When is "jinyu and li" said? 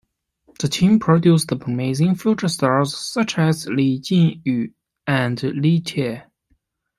3.99-5.79